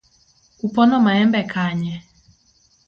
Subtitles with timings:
[0.67, 1.95] Upono maembe kanye.